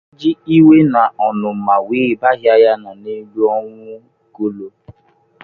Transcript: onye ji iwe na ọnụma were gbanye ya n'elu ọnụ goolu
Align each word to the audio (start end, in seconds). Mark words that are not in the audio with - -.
onye 0.07 0.13
ji 0.19 0.31
iwe 0.57 0.77
na 0.93 1.03
ọnụma 1.27 1.75
were 1.87 2.09
gbanye 2.19 2.53
ya 2.63 2.73
n'elu 2.81 3.41
ọnụ 3.55 3.79
goolu 4.33 4.67